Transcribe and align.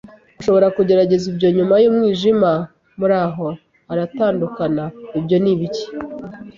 ushobora 0.39 0.67
kugerageza 0.77 1.25
ibyo 1.31 1.49
nyuma 1.57 1.75
yumwijima. 1.83 2.51
Muraho!” 2.99 3.45
aratandukana. 3.91 4.83
“Ibyo 5.19 5.37
ni 5.43 5.49
ibiki?” 5.53 5.85